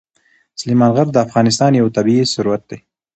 [0.59, 2.77] سلیمان غر د افغانستان یو طبعي ثروت دی.